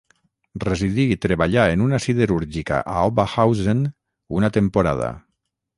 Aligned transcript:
Residí 0.61 1.05
i 1.15 1.17
treballà 1.25 1.67
en 1.73 1.83
una 1.89 2.01
siderúrgica 2.07 2.81
a 2.95 3.07
Oberhausen 3.11 3.87
una 4.41 4.55
temporada. 4.59 5.17